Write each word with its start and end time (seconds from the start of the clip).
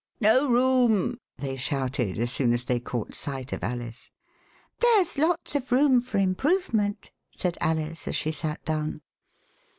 No 0.19 0.49
room!" 0.49 1.19
they 1.43 1.55
shouted, 1.55 2.17
as 2.17 2.31
soon 2.31 2.53
as 2.53 2.63
they 2.65 2.79
caught 2.79 3.13
sight 3.13 3.53
of 3.53 3.63
Alice. 3.63 4.09
There's 4.79 5.19
lots 5.19 5.53
of 5.53 5.71
room 5.71 6.01
for 6.01 6.17
improvement," 6.17 7.11
said 7.37 7.55
Alice, 7.61 8.07
as 8.07 8.15
she 8.15 8.31
sat 8.31 8.65
down. 8.65 9.01